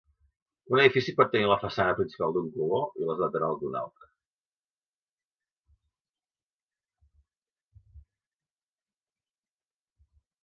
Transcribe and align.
Un 0.75 0.79
edifici 0.83 1.13
pot 1.17 1.27
tenir 1.33 1.49
la 1.49 1.57
façana 1.63 1.97
principal 1.99 2.33
d'un 2.37 2.47
color 2.55 2.87
i 3.01 3.09
les 3.09 3.21
laterals 3.25 3.59
d'un 3.63 3.75
altre. 3.81 4.09